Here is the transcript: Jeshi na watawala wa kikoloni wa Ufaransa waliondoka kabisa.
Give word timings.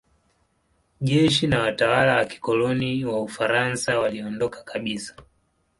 Jeshi 1.01 1.47
na 1.47 1.59
watawala 1.59 2.15
wa 2.15 2.25
kikoloni 2.25 3.05
wa 3.05 3.21
Ufaransa 3.21 3.99
waliondoka 3.99 4.63
kabisa. 4.63 5.15